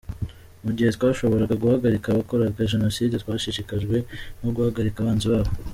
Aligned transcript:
Mu 0.63 0.71
gihe 0.75 0.89
twashoboraga 0.97 1.59
guhagarika 1.63 2.07
abakoraga 2.09 2.69
Jenoside, 2.73 3.13
twashishikajwe 3.23 3.95
no 4.41 4.49
guhagarika 4.55 4.99
abanzi 5.01 5.27
babo. 5.33 5.51